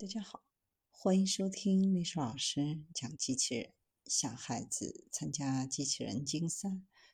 [0.00, 0.42] 大家好，
[0.88, 3.74] 欢迎收听历史老师讲机器人。
[4.06, 6.70] 小孩子参加机器人竞赛、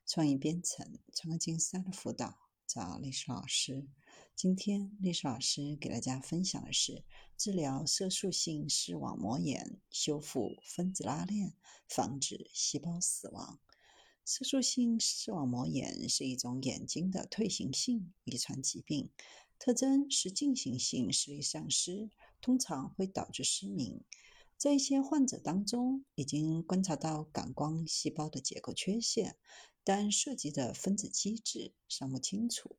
[0.06, 3.88] 创意编程、创客竞赛的辅导，找历史老师。
[4.36, 7.02] 今天历史老师给大家分享的是
[7.36, 11.56] 治疗色素性视网膜炎、修复分子拉链、
[11.88, 13.58] 防止细胞死亡。
[14.24, 19.10] 色素性视网膜炎是一种眼睛的退行性遗传疾病，
[19.58, 22.12] 特征是进行性视力丧失。
[22.46, 24.04] 通常会导致失明，
[24.56, 29.36] 在一些患者当中，已经观察到感光细胞的结构缺陷，
[29.82, 32.76] 但涉及的分子机制尚不清楚。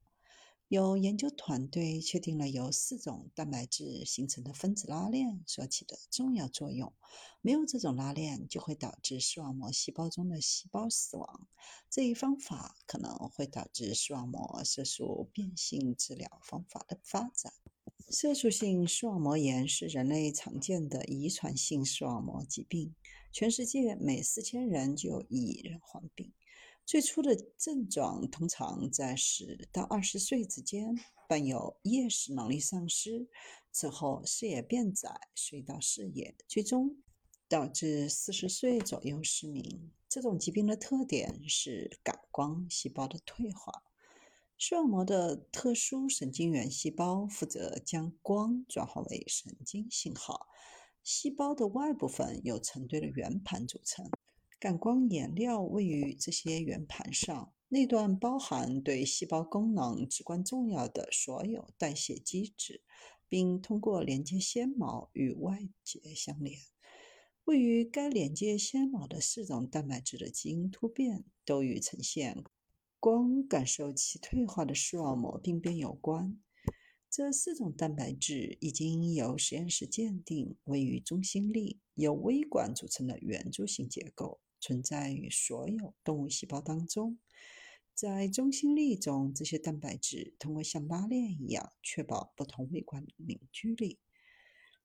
[0.70, 6.94] 有研究团队确定了由四种蛋白质形成的分子拉链所起的重要作用。
[7.42, 11.46] 没有这种拉链，就会导致视网膜细胞中的细胞死亡。
[11.90, 17.52] 这一方法可能会导致视网膜色素变性治疗方法的发展。
[18.10, 22.96] 色素性视网膜炎是人类常见的遗传性视网膜疾病，
[23.34, 26.32] 全世界每四千人就有一人患病。
[26.86, 33.28] 最初的症状通常在十到二十岁之间，伴有夜视能力丧失，
[33.74, 36.96] 此后视野变窄，隧道视野，最终
[37.50, 39.92] 导致四十岁左右失明。
[40.08, 43.84] 这种疾病的特点是感光细胞的退化。
[44.60, 50.48] 视网膜的特殊神经元细胞负责将光转化为神经信号。
[51.04, 54.10] 细胞的外部分由成堆的圆盘组成。
[54.60, 62.82] 感光颜料位于这些圆盘上，内段包含对细胞功能至关重要的所有代谢机制，
[63.30, 66.60] 并通过连接纤毛与外界相连。
[67.44, 72.44] 位于该连接纤毛的四种蛋白质的基因突变，都与呈现
[73.00, 76.40] 光感受器退化的视网膜病变有关。
[77.10, 84.40] 这四种蛋白质已经由实验室鉴定，位于中心粒，由微管组成的圆柱形结构。
[84.60, 87.20] 存在于所有动物细胞当中，
[87.94, 94.00] 在中心粒中，这些蛋白质通过像拉链一样确保不同微管凝聚力。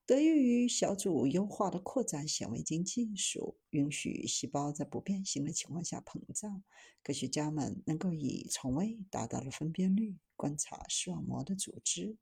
[0.05, 6.61] 得益于小组优化的扩展显微镜技术，允许细胞在不变形的情况下膨胀。
[7.01, 12.17] 科学家们能够以从未达到的分辨率观察视网膜的组织。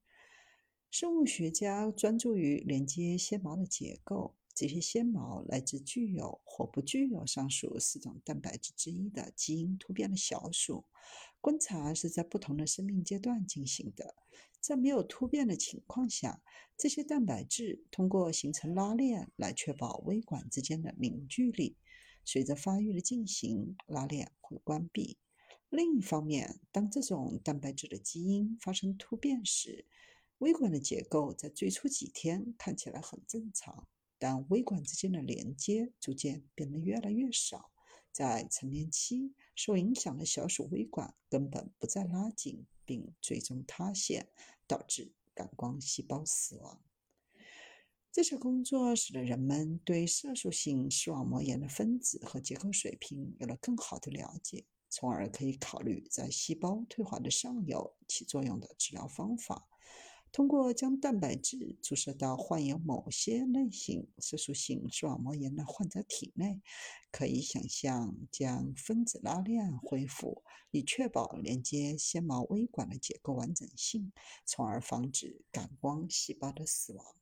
[0.92, 4.36] 生物学家专注于连接纤毛的结构。
[4.54, 10.86] 这些纤毛来自具有或不具有上述四种蛋白质之一的基因突变的小鼠。
[11.40, 14.14] 观察是在不同的生命阶段进行的。
[14.62, 16.42] 在没有突变的情况下，
[16.78, 21.76] 这些蛋白质通过形成拉链来确保微管之间的凝聚力。
[22.24, 25.18] 随着发育的进行，拉链会关闭。
[25.70, 29.88] 另一方面，当这种蛋白质的基因发生突变时，
[30.38, 33.88] 微管的结构在最初几天看起来很正常。
[34.20, 37.72] 但微管之间的连接逐渐变得越来越少，
[38.12, 44.28] 在成年期受影响的小鼠微管根本不再拉紧，并最终塌陷，
[44.68, 46.82] 导致感光细胞死亡。
[48.12, 59.70] 这些工作使得人们对色素性视网膜炎的分子和结构水平有了更好的了解，从而可以考虑在细胞退化的上游起作用的治疗方法。
[60.32, 66.62] 通过将蛋白质注射到患有某些类型色素性视网膜炎的患者体内，
[67.12, 74.14] 可以想象将分子拉链恢复，以确保连接纤毛微管的结构完整性，
[74.46, 77.16] 从而防止感光细胞的死亡。